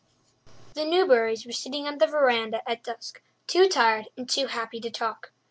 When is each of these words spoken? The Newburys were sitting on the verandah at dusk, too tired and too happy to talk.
The 0.73 0.83
Newburys 0.83 1.45
were 1.45 1.51
sitting 1.51 1.85
on 1.85 1.99
the 1.99 2.07
verandah 2.07 2.67
at 2.67 2.83
dusk, 2.83 3.21
too 3.45 3.67
tired 3.69 4.07
and 4.17 4.27
too 4.27 4.47
happy 4.47 4.79
to 4.79 4.89
talk. 4.89 5.31